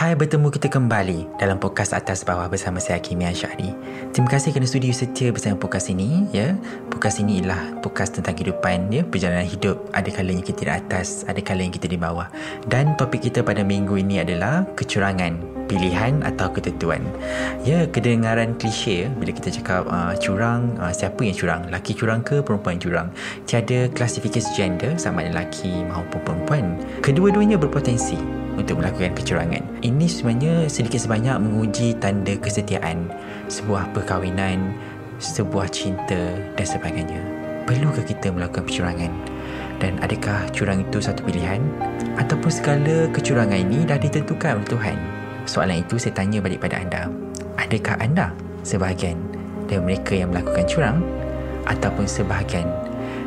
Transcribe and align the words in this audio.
Hai, 0.00 0.16
bertemu 0.16 0.48
kita 0.48 0.72
kembali 0.72 1.36
dalam 1.36 1.60
podcast 1.60 1.92
Atas 1.92 2.24
Bawah 2.24 2.48
bersama 2.48 2.80
saya 2.80 2.96
Kimi 3.04 3.28
Syahri. 3.36 3.76
Terima 4.16 4.32
kasih 4.32 4.48
kerana 4.48 4.64
studio 4.64 4.96
setia 4.96 5.28
bersama 5.28 5.60
podcast 5.60 5.92
ini. 5.92 6.24
Ya, 6.32 6.56
Podcast 6.88 7.20
ini 7.20 7.44
ialah 7.44 7.84
podcast 7.84 8.16
tentang 8.16 8.32
kehidupan, 8.32 8.88
ya, 8.88 9.04
perjalanan 9.04 9.44
hidup. 9.44 9.76
Ada 9.92 10.08
kalanya 10.08 10.40
kita 10.40 10.64
di 10.64 10.72
atas, 10.72 11.28
ada 11.28 11.36
kalanya 11.44 11.76
kita 11.76 11.84
di 11.84 12.00
bawah. 12.00 12.32
Dan 12.64 12.96
topik 12.96 13.28
kita 13.28 13.44
pada 13.44 13.60
minggu 13.60 14.00
ini 14.00 14.24
adalah 14.24 14.64
kecurangan, 14.72 15.36
pilihan 15.68 16.24
atau 16.24 16.48
ketentuan. 16.48 17.04
Ya, 17.68 17.84
kedengaran 17.84 18.56
klise 18.56 19.04
ya, 19.04 19.08
bila 19.12 19.36
kita 19.36 19.52
cakap 19.52 19.84
uh, 19.84 20.16
curang, 20.16 20.80
uh, 20.80 20.96
siapa 20.96 21.20
yang 21.28 21.36
curang? 21.36 21.68
Laki 21.68 21.92
curang 21.92 22.24
ke 22.24 22.40
perempuan 22.40 22.80
curang? 22.80 23.12
Tiada 23.44 23.92
klasifikasi 23.92 24.48
gender 24.56 24.96
sama 24.96 25.28
ada 25.28 25.44
lelaki 25.44 25.84
maupun 25.92 26.24
perempuan. 26.24 26.80
Kedua-duanya 27.04 27.60
berpotensi 27.60 28.39
untuk 28.62 28.80
melakukan 28.80 29.16
kecurangan. 29.16 29.62
Ini 29.80 30.06
sebenarnya 30.06 30.54
sedikit 30.68 31.00
sebanyak 31.00 31.36
menguji 31.40 31.96
tanda 31.98 32.36
kesetiaan 32.36 33.08
sebuah 33.48 33.90
perkahwinan, 33.96 34.76
sebuah 35.20 35.68
cinta 35.72 36.36
dan 36.56 36.66
sebagainya. 36.66 37.20
Perlukah 37.64 38.04
kita 38.04 38.32
melakukan 38.32 38.66
kecurangan? 38.66 39.12
Dan 39.80 39.96
adakah 40.04 40.44
curang 40.52 40.84
itu 40.84 41.00
satu 41.00 41.24
pilihan? 41.24 41.64
Ataupun 42.20 42.52
segala 42.52 43.08
kecurangan 43.08 43.56
ini 43.56 43.88
dah 43.88 43.96
ditentukan 43.96 44.60
oleh 44.60 44.68
Tuhan? 44.68 44.96
Soalan 45.48 45.80
itu 45.80 45.96
saya 45.96 46.12
tanya 46.12 46.44
balik 46.44 46.60
pada 46.60 46.76
anda. 46.76 47.08
Adakah 47.56 47.96
anda 47.96 48.36
sebahagian 48.60 49.16
dari 49.70 49.80
mereka 49.80 50.12
yang 50.12 50.36
melakukan 50.36 50.68
curang? 50.68 50.98
Ataupun 51.64 52.04
sebahagian 52.04 52.68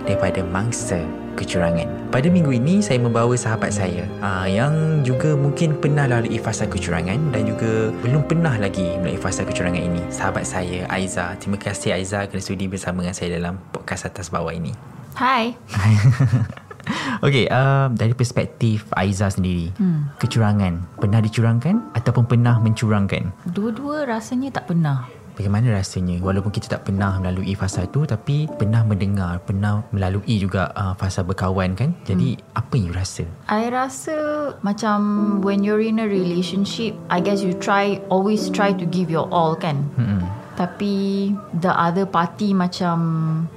daripada 0.06 0.44
mangsa 0.46 1.00
kecurangan. 1.36 2.14
Pada 2.14 2.28
minggu 2.30 2.54
ini 2.54 2.80
saya 2.80 3.02
membawa 3.02 3.34
sahabat 3.34 3.74
saya 3.74 4.06
aa, 4.22 4.46
yang 4.46 5.02
juga 5.02 5.34
mungkin 5.34 5.78
pernah 5.78 6.06
lalui 6.06 6.38
fasa 6.40 6.70
kecurangan 6.70 7.34
dan 7.34 7.42
juga 7.50 7.90
belum 8.06 8.26
pernah 8.30 8.56
lagi 8.58 8.98
melalui 9.02 9.20
fasa 9.20 9.44
kecurangan 9.44 9.82
ini. 9.82 10.02
Sahabat 10.14 10.46
saya 10.46 10.86
Aiza. 10.88 11.34
Terima 11.42 11.58
kasih 11.58 11.98
Aiza 11.98 12.26
kerana 12.30 12.44
sudi 12.44 12.66
bersama 12.70 13.02
dengan 13.04 13.16
saya 13.18 13.36
dalam 13.36 13.58
podcast 13.74 14.08
atas 14.10 14.30
bawah 14.30 14.54
ini. 14.54 14.72
Hai. 15.18 15.54
Okey, 17.26 17.48
uh, 17.48 17.88
dari 17.96 18.12
perspektif 18.12 18.92
Aiza 18.92 19.32
sendiri, 19.32 19.72
hmm. 19.80 20.20
kecurangan 20.20 21.00
pernah 21.00 21.24
dicurangkan 21.24 21.96
ataupun 21.96 22.28
pernah 22.28 22.60
mencurangkan? 22.60 23.32
Dua-dua 23.48 24.04
rasanya 24.04 24.52
tak 24.52 24.68
pernah. 24.68 25.23
Bagaimana 25.34 25.74
rasanya 25.74 26.22
walaupun 26.22 26.54
kita 26.54 26.78
tak 26.78 26.86
pernah 26.86 27.18
melalui 27.18 27.58
fasa 27.58 27.90
itu 27.90 28.06
tapi 28.06 28.46
pernah 28.46 28.86
mendengar, 28.86 29.42
pernah 29.42 29.82
melalui 29.90 30.38
juga 30.38 30.70
uh, 30.78 30.94
fasa 30.94 31.26
berkawan 31.26 31.74
kan? 31.74 31.98
Jadi 32.06 32.38
hmm. 32.38 32.58
apa 32.58 32.74
yang 32.78 32.86
you 32.90 32.94
rasa? 32.94 33.24
I 33.50 33.74
rasa 33.74 34.16
macam 34.62 34.98
when 35.42 35.66
you're 35.66 35.82
in 35.82 35.98
a 35.98 36.08
relationship, 36.08 36.94
I 37.10 37.18
guess 37.18 37.42
you 37.42 37.58
try 37.58 37.98
always 38.14 38.54
try 38.54 38.78
to 38.78 38.86
give 38.86 39.10
your 39.10 39.26
all 39.34 39.58
kan. 39.58 39.90
Hmm. 39.98 40.22
Tapi 40.54 41.34
the 41.66 41.74
other 41.74 42.06
party 42.06 42.54
macam 42.54 42.98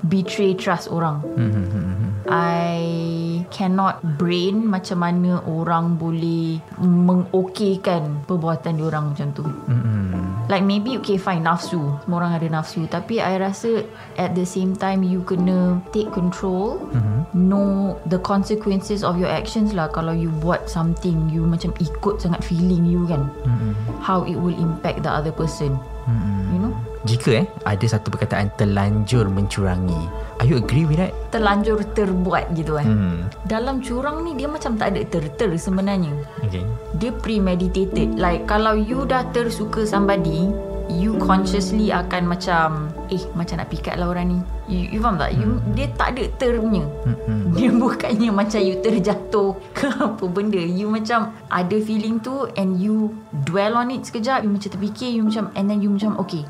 betray 0.08 0.56
trust 0.56 0.88
orang. 0.88 1.20
Hmm. 1.36 2.16
I 2.26 3.44
cannot 3.52 4.02
brain 4.18 4.66
macam 4.66 5.04
mana 5.04 5.38
orang 5.46 6.00
boleh 6.00 6.58
mengokeykan 6.80 8.26
perbuatan 8.26 8.80
diorang 8.80 9.12
macam 9.12 9.28
tu. 9.36 9.44
Hmm. 9.44 9.75
Like 10.46 10.62
maybe 10.62 10.94
okay 11.02 11.18
fine 11.18 11.42
nafsu 11.42 11.98
Semua 12.06 12.22
orang 12.22 12.38
ada 12.38 12.46
nafsu 12.46 12.86
Tapi 12.86 13.18
I 13.18 13.42
rasa 13.42 13.82
At 14.14 14.38
the 14.38 14.46
same 14.46 14.78
time 14.78 15.02
You 15.02 15.26
kena 15.26 15.82
Take 15.90 16.14
control 16.14 16.86
mm-hmm. 16.94 17.34
Know 17.34 17.98
The 18.06 18.22
consequences 18.22 19.02
of 19.02 19.18
your 19.18 19.30
actions 19.30 19.74
lah 19.74 19.90
Kalau 19.90 20.14
you 20.14 20.30
buat 20.38 20.70
something 20.70 21.34
You 21.34 21.42
macam 21.50 21.74
ikut 21.82 22.22
sangat 22.22 22.46
feeling 22.46 22.86
you 22.86 23.10
kan 23.10 23.26
mm-hmm. 23.42 23.72
How 23.98 24.22
it 24.22 24.38
will 24.38 24.54
impact 24.54 25.02
the 25.02 25.10
other 25.10 25.34
person 25.34 25.74
mm-hmm. 26.06 26.45
Jika 27.06 27.30
eh 27.38 27.46
ada 27.62 27.86
satu 27.86 28.10
perkataan 28.10 28.50
terlanjur 28.58 29.30
mencurangi 29.30 30.10
Are 30.42 30.46
you 30.50 30.58
agree 30.58 30.82
with 30.82 30.98
that? 30.98 31.14
Terlanjur 31.30 31.78
terbuat 31.94 32.50
gitu 32.58 32.74
kan 32.74 32.86
hmm. 32.90 33.18
Dalam 33.46 33.78
curang 33.78 34.26
ni 34.26 34.34
dia 34.34 34.50
macam 34.50 34.74
tak 34.74 34.98
ada 34.98 35.06
ter-ter 35.06 35.54
sebenarnya 35.54 36.10
okay. 36.42 36.66
Dia 36.98 37.14
premeditated 37.14 38.18
Like 38.18 38.50
kalau 38.50 38.74
you 38.74 39.06
dah 39.06 39.22
tersuka 39.30 39.86
somebody 39.86 40.50
You 40.90 41.14
consciously 41.22 41.94
akan 41.94 42.26
macam 42.26 42.90
Eh 43.06 43.22
macam 43.38 43.62
nak 43.62 43.70
pikat 43.70 44.02
lah 44.02 44.10
orang 44.10 44.34
ni 44.34 44.38
You, 44.66 44.98
you 44.98 44.98
faham 44.98 45.14
tak? 45.14 45.30
You, 45.38 45.62
hmm. 45.62 45.78
Dia 45.78 45.86
tak 45.94 46.18
ada 46.18 46.26
ter 46.42 46.58
punya 46.58 46.90
hmm. 47.06 47.54
Dia 47.58 47.70
bukannya 47.70 48.34
macam 48.34 48.60
you 48.66 48.82
terjatuh 48.82 49.54
ke 49.78 49.94
apa 49.94 50.24
benda 50.26 50.58
You 50.58 50.90
macam 50.90 51.30
ada 51.54 51.76
feeling 51.78 52.18
tu 52.18 52.50
And 52.58 52.82
you 52.82 53.14
dwell 53.46 53.78
on 53.78 53.94
it 53.94 54.10
sekejap 54.10 54.42
You 54.42 54.50
macam 54.50 54.74
terfikir 54.74 55.14
You 55.14 55.22
macam 55.30 55.54
And 55.54 55.70
then 55.70 55.78
you 55.86 55.94
macam 55.94 56.18
okay 56.18 56.42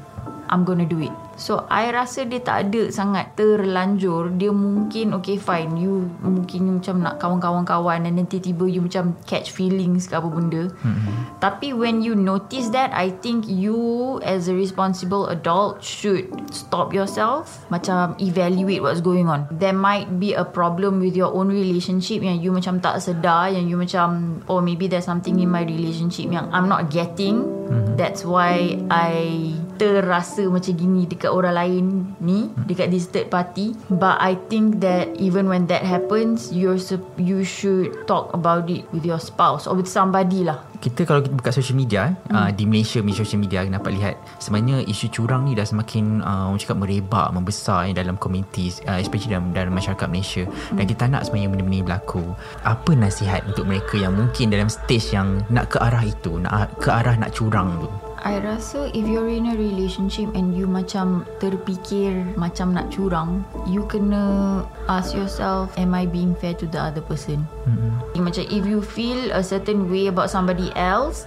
I'm 0.48 0.64
gonna 0.64 0.86
do 0.86 1.02
it. 1.02 1.14
So 1.36 1.68
I 1.68 1.92
rasa 1.92 2.24
dia 2.24 2.40
tak 2.40 2.72
ada 2.72 2.88
sangat 2.88 3.36
terlanjur. 3.36 4.32
Dia 4.40 4.50
mungkin 4.50 5.12
okay 5.20 5.36
fine. 5.36 5.76
You 5.76 6.08
mungkin 6.24 6.80
macam 6.80 7.04
nak 7.04 7.20
kawan-kawan-kawan 7.20 8.08
Dan 8.08 8.16
nanti 8.16 8.40
tiba 8.40 8.64
you 8.64 8.80
macam 8.80 9.12
catch 9.28 9.52
feelings 9.52 10.08
ke 10.08 10.16
apa 10.16 10.26
benda. 10.32 10.72
Mm-hmm. 10.72 11.14
Tapi 11.44 11.76
when 11.76 12.00
you 12.00 12.16
notice 12.16 12.72
that 12.72 12.88
I 12.96 13.12
think 13.20 13.44
you 13.44 14.18
as 14.24 14.48
a 14.48 14.56
responsible 14.56 15.28
adult 15.28 15.84
Should 15.84 16.32
stop 16.48 16.96
yourself. 16.96 17.68
Macam 17.68 18.16
evaluate 18.16 18.80
what's 18.80 19.04
going 19.04 19.28
on. 19.28 19.44
There 19.52 19.76
might 19.76 20.16
be 20.16 20.32
a 20.32 20.44
problem 20.48 21.04
with 21.04 21.12
your 21.12 21.36
own 21.36 21.52
relationship 21.52 22.24
Yang 22.24 22.48
you 22.48 22.50
macam 22.56 22.80
tak 22.80 23.04
sedar 23.04 23.52
Yang 23.52 23.66
you 23.68 23.76
macam 23.76 24.08
Oh 24.48 24.64
maybe 24.64 24.88
there's 24.88 25.04
something 25.04 25.36
in 25.36 25.52
my 25.52 25.68
relationship 25.68 26.32
Yang 26.32 26.48
I'm 26.48 26.66
not 26.72 26.88
getting. 26.88 27.44
Mm-hmm. 27.44 28.00
That's 28.00 28.24
why 28.24 28.80
I 28.88 29.52
terasa 29.76 30.42
macam 30.48 30.72
gini 30.74 31.06
dekat 31.06 31.30
orang 31.30 31.54
lain 31.54 31.84
ni 32.20 32.50
dekat 32.66 32.88
this 32.90 33.08
third 33.08 33.28
party. 33.30 33.76
But 33.92 34.18
I 34.18 34.36
think 34.48 34.80
that 34.82 35.14
even 35.20 35.46
when 35.46 35.68
that 35.68 35.84
happens 35.84 36.50
you're 36.50 36.80
you 37.20 37.44
should 37.44 37.92
talk 38.10 38.32
about 38.32 38.68
it 38.72 38.88
with 38.90 39.04
your 39.06 39.20
spouse 39.20 39.68
or 39.68 39.76
with 39.76 39.88
somebody 39.88 40.42
lah. 40.42 40.60
Kita 40.76 41.08
kalau 41.08 41.24
kita 41.24 41.32
buka 41.32 41.50
social 41.52 41.76
media 41.76 42.12
hmm. 42.28 42.36
uh, 42.36 42.50
di 42.52 42.68
Malaysia 42.68 43.00
di 43.00 43.16
social 43.16 43.40
media 43.40 43.64
kita 43.64 43.80
dapat 43.80 43.92
lihat 43.96 44.14
sebenarnya 44.40 44.84
isu 44.84 45.08
curang 45.08 45.48
ni 45.48 45.56
dah 45.56 45.64
semakin 45.64 46.20
uh, 46.20 46.52
orang 46.52 46.60
cakap 46.60 46.76
merebak 46.76 47.26
membesar 47.32 47.88
eh, 47.88 47.94
dalam 47.96 48.20
komuniti 48.20 48.68
uh, 48.84 49.00
especially 49.00 49.32
dalam, 49.32 49.52
dalam 49.56 49.72
masyarakat 49.72 50.08
Malaysia. 50.08 50.44
Hmm. 50.46 50.76
dan 50.80 50.84
kita 50.88 51.04
nak 51.08 51.22
sebenarnya 51.28 51.48
benda-benda 51.52 51.76
ni 51.76 51.84
berlaku. 51.84 52.24
Apa 52.64 52.92
nasihat 52.92 53.44
untuk 53.48 53.64
mereka 53.68 53.96
yang 53.96 54.14
mungkin 54.14 54.52
dalam 54.52 54.68
stage 54.68 55.12
yang 55.12 55.40
nak 55.48 55.72
ke 55.72 55.76
arah 55.80 56.04
itu 56.04 56.38
nak 56.40 56.76
ke 56.78 56.88
arah 56.92 57.16
nak 57.18 57.32
curang 57.34 57.72
tu 57.82 58.05
I 58.26 58.42
rasa 58.42 58.90
if 58.90 59.06
you're 59.06 59.30
in 59.30 59.46
a 59.46 59.54
relationship 59.54 60.34
and 60.34 60.50
you 60.50 60.66
macam 60.66 61.22
terfikir 61.38 62.26
macam 62.34 62.74
nak 62.74 62.90
curang, 62.90 63.46
you 63.70 63.86
kena 63.86 64.66
ask 64.90 65.14
yourself, 65.14 65.70
am 65.78 65.94
I 65.94 66.10
being 66.10 66.34
fair 66.34 66.58
to 66.58 66.66
the 66.66 66.82
other 66.82 67.06
person? 67.06 67.46
Mm-hmm. 67.70 68.18
Macam 68.18 68.42
if 68.50 68.66
you 68.66 68.82
feel 68.82 69.30
a 69.30 69.46
certain 69.46 69.86
way 69.86 70.10
about 70.10 70.26
somebody 70.26 70.74
else, 70.74 71.22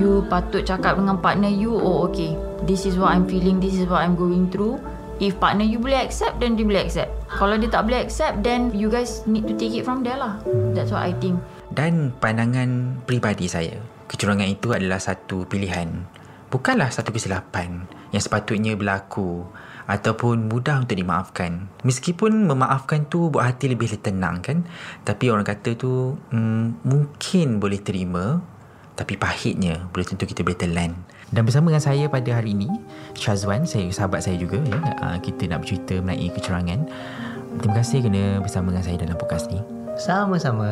you 0.00 0.24
patut 0.32 0.64
cakap 0.64 0.96
dengan 0.96 1.20
partner 1.20 1.52
you, 1.52 1.76
oh 1.76 2.08
okay, 2.08 2.32
this 2.64 2.88
is 2.88 2.96
what 2.96 3.12
I'm 3.12 3.28
feeling, 3.28 3.60
this 3.60 3.76
is 3.76 3.84
what 3.84 4.00
I'm 4.00 4.16
going 4.16 4.48
through. 4.48 4.80
If 5.20 5.36
partner 5.36 5.68
you 5.68 5.76
boleh 5.76 6.00
accept, 6.00 6.40
then 6.40 6.56
dia 6.56 6.64
boleh 6.64 6.80
accept. 6.80 7.12
Kalau 7.28 7.60
dia 7.60 7.68
tak 7.68 7.84
boleh 7.84 8.00
accept, 8.00 8.40
then 8.40 8.72
you 8.72 8.88
guys 8.88 9.20
need 9.28 9.44
to 9.44 9.52
take 9.52 9.76
it 9.76 9.84
from 9.84 10.00
there 10.00 10.16
lah. 10.16 10.40
That's 10.72 10.96
what 10.96 11.04
I 11.04 11.12
think. 11.20 11.44
Dan 11.68 12.16
pandangan 12.16 13.04
pribadi 13.04 13.52
saya, 13.52 13.76
kecurangan 14.08 14.48
itu 14.48 14.72
adalah 14.72 14.96
satu 14.96 15.44
pilihan 15.44 16.08
bukanlah 16.48 16.88
satu 16.92 17.12
kesilapan 17.12 17.84
yang 18.12 18.22
sepatutnya 18.24 18.76
berlaku 18.76 19.44
ataupun 19.88 20.52
mudah 20.52 20.84
untuk 20.84 20.96
dimaafkan. 21.00 21.68
Meskipun 21.84 22.44
memaafkan 22.44 23.08
tu 23.08 23.32
buat 23.32 23.48
hati 23.48 23.72
lebih 23.72 23.88
tenang 24.00 24.44
kan. 24.44 24.68
Tapi 25.04 25.32
orang 25.32 25.48
kata 25.48 25.76
tu 25.76 26.16
hmm, 26.32 26.84
mungkin 26.84 27.56
boleh 27.56 27.80
terima 27.80 28.40
tapi 28.98 29.14
pahitnya 29.14 29.86
boleh 29.94 30.02
tentu 30.02 30.26
kita 30.26 30.42
boleh 30.42 30.58
telan. 30.58 30.92
Dan 31.30 31.46
bersama 31.46 31.70
dengan 31.70 31.84
saya 31.84 32.04
pada 32.10 32.34
hari 32.34 32.56
ini 32.56 32.66
Syazwan, 33.14 33.62
saya 33.62 33.86
sahabat 33.94 34.26
saya 34.26 34.34
juga 34.40 34.58
ya. 34.64 34.78
Ah, 34.98 35.16
kita 35.22 35.46
nak 35.46 35.62
bercerita 35.62 36.02
mengenai 36.02 36.34
kecurangan. 36.34 36.80
Terima 37.62 37.74
kasih 37.78 38.02
kerana 38.02 38.42
bersama 38.42 38.74
dengan 38.74 38.84
saya 38.84 38.96
dalam 38.98 39.16
podcast 39.16 39.46
ni. 39.54 39.62
Sama-sama. 39.94 40.68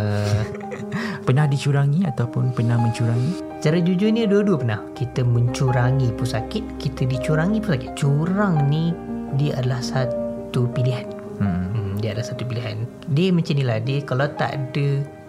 Pernah 1.27 1.51
dicurangi 1.51 2.07
ataupun 2.07 2.55
pernah 2.55 2.79
mencurangi? 2.79 3.59
Cara 3.59 3.83
jujurnya 3.83 4.31
dua-dua 4.31 4.57
pernah. 4.63 4.81
Kita 4.95 5.27
mencurangi 5.27 6.15
pun 6.15 6.29
sakit, 6.31 6.79
kita 6.79 7.03
dicurangi 7.03 7.59
pun 7.59 7.75
sakit. 7.75 7.91
Curang 7.99 8.71
ni 8.71 8.95
dia 9.35 9.59
adalah 9.59 9.83
satu 9.83 10.71
pilihan. 10.71 11.11
Hmm. 11.43 11.75
hmm 11.75 11.93
dia 11.99 12.15
adalah 12.15 12.31
satu 12.31 12.47
pilihan. 12.47 12.87
Dia 13.11 13.35
macam 13.35 13.59
inilah. 13.59 13.79
Dia 13.83 13.99
kalau 14.07 14.31
tak 14.39 14.55
ada 14.55 14.87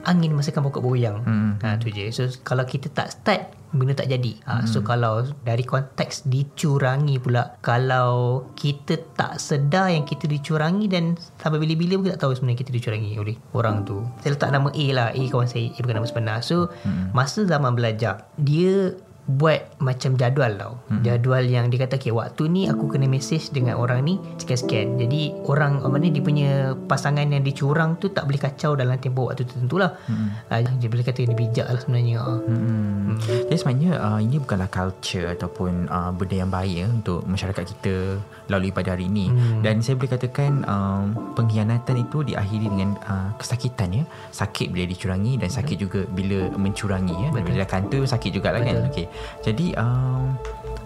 angin 0.08 0.32
masukkan 0.34 0.64
pokok 0.64 0.82
bergoyang. 0.82 1.20
Hmm. 1.28 1.52
Ha, 1.62 1.76
tu 1.78 1.92
je. 1.92 2.08
So 2.16 2.26
kalau 2.42 2.64
kita 2.64 2.88
tak 2.96 3.12
start 3.12 3.52
benda 3.76 3.92
tak 3.92 4.08
jadi. 4.08 4.40
Ha, 4.48 4.64
hmm. 4.64 4.68
So 4.72 4.80
kalau 4.82 5.28
dari 5.44 5.68
konteks 5.68 6.26
dicurangi 6.26 7.20
pula 7.20 7.60
kalau 7.60 8.48
kita 8.56 8.96
tak 9.20 9.38
sedar 9.44 9.92
yang 9.92 10.08
kita 10.08 10.26
dicurangi 10.26 10.88
dan 10.88 11.20
sampai 11.38 11.60
bila-bila 11.60 12.00
pun 12.00 12.08
tak 12.16 12.24
tahu 12.24 12.32
sebenarnya 12.34 12.60
kita 12.64 12.72
dicurangi 12.72 13.12
oleh 13.20 13.36
orang 13.52 13.84
tu. 13.84 14.08
Saya 14.24 14.40
letak 14.40 14.56
nama 14.56 14.72
A 14.72 14.86
lah. 14.96 15.08
A 15.12 15.22
kawan 15.28 15.52
saya. 15.52 15.68
A 15.68 15.80
bukan 15.84 15.96
nama 16.00 16.08
sebenar. 16.08 16.38
So 16.42 16.72
hmm. 16.88 17.12
masa 17.12 17.44
zaman 17.44 17.76
belajar 17.76 18.32
dia 18.40 18.96
buat 19.28 19.76
macam 19.84 20.16
jadual 20.16 20.56
tau. 20.56 20.74
Hmm. 20.88 21.04
Jadual 21.04 21.44
yang 21.52 21.68
dia 21.68 21.84
kata 21.84 22.00
okay, 22.00 22.16
waktu 22.16 22.48
ni 22.48 22.72
aku 22.72 22.88
kena 22.88 23.12
message 23.12 23.52
dengan 23.52 23.76
orang 23.76 24.08
ni 24.08 24.16
sekian-sekian. 24.40 24.96
Jadi 24.96 25.36
orang 25.52 25.84
apa 25.84 26.00
ni 26.00 26.16
dia 26.16 26.24
punya 26.24 26.72
pasangan 26.88 27.28
yang 27.28 27.44
dicurang 27.44 28.00
tu 28.00 28.08
tak 28.16 28.24
boleh 28.24 28.40
kacau 28.40 28.80
dalam 28.80 28.96
tempoh 28.96 29.28
waktu 29.28 29.44
tertentu 29.44 29.84
lah. 29.84 30.00
Hmm. 30.08 30.32
Uh, 30.48 30.64
dia 30.80 30.88
boleh 30.88 31.04
kata 31.04 31.28
dia 31.28 31.36
bijak 31.36 31.68
lah 31.68 31.76
sebenarnya. 31.76 32.24
Hmm. 32.24 32.40
Hmm. 32.48 33.20
Jadi 33.52 33.58
sebenarnya 33.60 33.92
uh, 34.00 34.20
ini 34.24 34.40
bukanlah 34.40 34.72
culture 34.72 35.28
ataupun 35.28 35.92
uh, 35.92 36.16
benda 36.16 36.36
yang 36.48 36.52
baik 36.52 36.76
ya, 36.80 36.88
untuk 36.88 37.28
masyarakat 37.28 37.64
kita 37.68 38.24
lalui 38.48 38.72
pada 38.72 38.96
hari 38.96 39.12
ini. 39.12 39.28
Hmm. 39.28 39.60
Dan 39.60 39.84
saya 39.84 40.00
boleh 40.00 40.16
katakan 40.16 40.64
uh, 40.64 41.04
pengkhianatan 41.36 42.00
itu 42.00 42.24
diakhiri 42.24 42.72
dengan 42.72 42.96
uh, 43.04 43.36
kesakitan 43.36 43.92
ya. 43.92 44.04
Sakit 44.32 44.72
bila 44.72 44.88
dicurangi 44.88 45.36
dan 45.36 45.52
sakit 45.52 45.76
hmm. 45.76 45.84
juga 45.84 46.02
bila 46.08 46.48
mencurangi 46.56 47.16
ya. 47.28 47.30
Betul. 47.36 47.52
Bila 47.52 47.64
kantor 47.68 48.04
sakit 48.08 48.32
jugalah 48.32 48.64
kan. 48.64 48.88
Okey. 48.88 49.17
Jadi 49.46 49.74
um, 49.78 50.36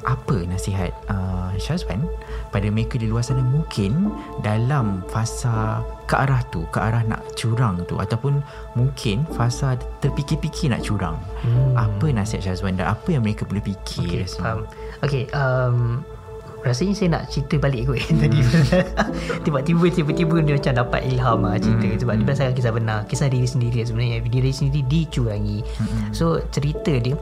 apa 0.01 0.49
nasihat 0.49 0.89
uh, 1.13 1.53
Syazwan 1.61 2.01
pada 2.49 2.65
mereka 2.73 2.97
di 2.97 3.05
luar 3.05 3.21
sana 3.21 3.45
mungkin 3.45 4.09
dalam 4.41 5.05
fasa 5.13 5.85
ke 6.09 6.17
arah 6.17 6.41
tu, 6.49 6.65
ke 6.73 6.81
arah 6.81 7.05
nak 7.05 7.21
curang 7.37 7.85
tu 7.85 8.01
ataupun 8.01 8.41
mungkin 8.73 9.23
fasa 9.37 9.77
terfikir-fikir 10.01 10.73
nak 10.73 10.81
curang. 10.81 11.21
Hmm. 11.45 11.77
Apa 11.77 12.09
nasihat 12.09 12.51
Syazwan 12.51 12.81
dan 12.81 12.89
apa 12.89 13.13
yang 13.13 13.21
mereka 13.21 13.45
perlu 13.45 13.61
fikir? 13.61 14.25
Okay, 14.25 14.41
um, 14.41 14.59
okay 15.05 15.23
um, 15.37 16.01
rasanya 16.61 16.93
saya 16.93 17.09
nak 17.17 17.23
cerita 17.29 17.57
balik 17.57 17.89
kot 17.89 17.97
hmm. 18.05 18.19
tadi 18.21 18.39
tiba-tiba 19.45 19.85
tiba-tiba 19.89 20.35
dia 20.45 20.53
macam 20.57 20.73
dapat 20.77 21.01
ilham 21.09 21.39
lah 21.41 21.57
cerita 21.57 21.87
hmm. 21.89 21.99
sebab 22.01 22.13
dia 22.13 22.25
berdasarkan 22.25 22.55
kisah 22.55 22.73
benar 22.73 22.99
kisah 23.09 23.27
diri 23.29 23.47
sendiri 23.49 23.77
sebenarnya 23.81 24.17
diri 24.21 24.51
sendiri 24.53 24.81
dicurangi 24.85 25.59
hmm. 25.65 26.13
so 26.13 26.37
cerita 26.53 26.93
dia 27.01 27.17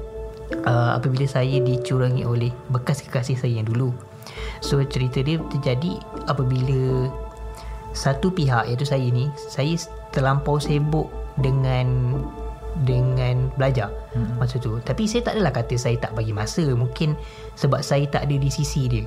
uh, 0.65 0.97
apabila 0.97 1.25
saya 1.29 1.61
dicurangi 1.61 2.25
oleh 2.25 2.51
bekas 2.73 3.05
kekasih 3.05 3.37
saya 3.37 3.61
yang 3.61 3.67
dulu. 3.69 3.93
So 4.59 4.81
cerita 4.85 5.23
dia 5.23 5.39
terjadi 5.49 5.99
apabila 6.27 7.09
satu 7.95 8.29
pihak 8.29 8.69
iaitu 8.69 8.85
saya 8.85 9.07
ni, 9.09 9.31
saya 9.35 9.73
terlampau 10.13 10.61
sibuk 10.61 11.09
dengan 11.39 12.17
dengan 12.83 13.51
belajar 13.59 13.91
hmm. 14.15 14.39
masa 14.39 14.55
tu. 14.61 14.79
Tapi 14.79 15.03
saya 15.07 15.27
tak 15.27 15.39
adalah 15.39 15.53
kata 15.55 15.75
saya 15.75 15.95
tak 15.99 16.15
bagi 16.15 16.31
masa. 16.31 16.63
Mungkin 16.63 17.15
sebab 17.59 17.83
saya 17.83 18.07
tak 18.07 18.27
ada 18.29 18.35
di 18.39 18.49
sisi 18.51 18.87
dia. 18.87 19.03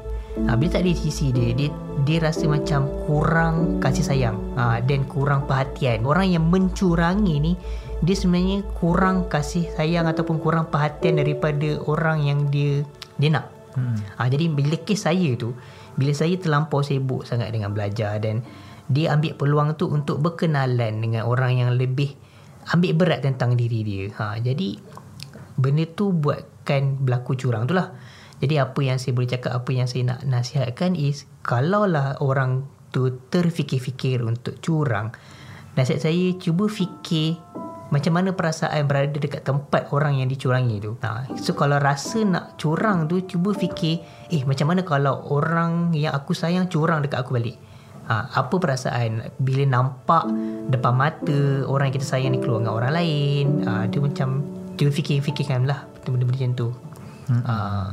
Ha, 0.49 0.57
bila 0.57 0.73
tak 0.73 0.85
ada 0.85 0.91
di 0.93 1.01
sisi 1.01 1.29
dia, 1.29 1.53
dia, 1.53 1.69
dia 2.09 2.19
rasa 2.25 2.49
macam 2.49 2.89
kurang 3.05 3.81
kasih 3.85 4.05
sayang 4.05 4.37
ha, 4.57 4.81
dan 4.81 5.05
kurang 5.05 5.45
perhatian. 5.45 6.09
Orang 6.09 6.29
yang 6.33 6.49
mencurangi 6.49 7.37
ni, 7.37 7.53
dia 8.01 8.17
sebenarnya 8.17 8.65
kurang 8.81 9.29
kasih 9.29 9.69
sayang 9.77 10.09
ataupun 10.09 10.41
kurang 10.41 10.73
perhatian 10.73 11.21
daripada 11.21 11.81
orang 11.85 12.25
yang 12.25 12.49
dia 12.49 12.81
dia 13.21 13.29
nak. 13.29 13.53
Hmm. 13.77 13.97
Ha, 14.21 14.29
jadi 14.29 14.53
bila 14.53 14.77
kes 14.81 15.05
saya 15.05 15.37
tu, 15.37 15.53
bila 15.97 16.13
saya 16.17 16.37
terlampau 16.41 16.81
sibuk 16.81 17.29
sangat 17.29 17.53
dengan 17.53 17.73
belajar 17.73 18.17
dan 18.21 18.45
dia 18.89 19.15
ambil 19.17 19.37
peluang 19.37 19.69
tu 19.77 19.89
untuk 19.89 20.21
berkenalan 20.21 21.01
dengan 21.01 21.25
orang 21.25 21.61
yang 21.61 21.71
lebih 21.77 22.13
ambil 22.71 22.93
berat 22.95 23.21
tentang 23.27 23.59
diri 23.59 23.83
dia. 23.83 24.05
Ha, 24.19 24.39
jadi 24.39 24.79
benda 25.59 25.85
tu 25.91 26.15
buatkan 26.15 27.03
berlaku 27.03 27.35
curang 27.35 27.67
tu 27.67 27.75
lah. 27.75 27.91
Jadi 28.43 28.59
apa 28.59 28.81
yang 28.83 28.99
saya 28.99 29.15
boleh 29.15 29.31
cakap, 29.31 29.55
apa 29.55 29.71
yang 29.71 29.87
saya 29.87 30.03
nak 30.15 30.27
nasihatkan 30.27 30.99
is 30.99 31.31
kalaulah 31.47 32.19
orang 32.19 32.67
tu 32.91 33.23
terfikir-fikir 33.31 34.19
untuk 34.23 34.59
curang, 34.59 35.15
nasihat 35.79 36.11
saya 36.11 36.35
cuba 36.37 36.67
fikir 36.67 37.39
macam 37.93 38.17
mana 38.17 38.33
perasaan 38.33 38.89
berada 38.89 39.15
dekat 39.15 39.45
tempat 39.45 39.93
orang 39.93 40.19
yang 40.19 40.27
dicurangi 40.27 40.81
tu. 40.81 40.97
Ha, 41.05 41.29
so 41.39 41.53
kalau 41.53 41.77
rasa 41.77 42.25
nak 42.25 42.57
curang 42.57 43.07
tu 43.07 43.21
cuba 43.29 43.53
fikir, 43.53 44.01
eh 44.33 44.43
macam 44.49 44.73
mana 44.73 44.81
kalau 44.83 45.29
orang 45.29 45.93
yang 45.95 46.17
aku 46.17 46.33
sayang 46.33 46.67
curang 46.73 47.05
dekat 47.05 47.21
aku 47.21 47.37
balik. 47.37 47.61
Ha, 48.13 48.29
apa 48.29 48.61
perasaan 48.61 49.33
bila 49.41 49.65
nampak 49.65 50.29
depan 50.69 50.93
mata 50.93 51.65
orang 51.65 51.89
yang 51.89 51.97
kita 51.97 52.07
sayang 52.13 52.37
ni 52.37 52.45
keluar 52.45 52.61
dengan 52.61 52.77
orang 52.77 52.93
lain. 52.93 53.47
Ha, 53.65 53.89
dia 53.89 54.05
macam 54.05 54.45
cuba 54.77 54.93
fikir-fikirkan 54.93 55.65
lah 55.65 55.89
benda-benda 56.05 56.29
macam 56.29 56.53
tu. 56.53 56.69
Hmm. 57.23 57.43
Uh, 57.47 57.93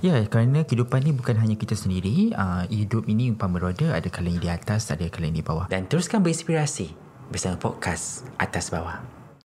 ya 0.00 0.22
kerana 0.30 0.62
kehidupan 0.62 1.02
ni 1.02 1.10
bukan 1.10 1.34
hanya 1.36 1.58
kita 1.58 1.74
sendiri 1.74 2.30
uh, 2.30 2.62
hidup 2.70 3.10
ini 3.10 3.26
umpama 3.34 3.58
roda 3.58 3.90
ada 3.90 4.06
kalanya 4.06 4.38
di 4.38 4.50
atas 4.54 4.94
ada 4.94 5.02
kalanya 5.10 5.42
di 5.42 5.44
bawah 5.44 5.66
dan 5.66 5.90
teruskan 5.90 6.22
berinspirasi 6.22 6.94
bersama 7.26 7.58
podcast 7.58 8.22
atas 8.38 8.70
bawah 8.70 9.02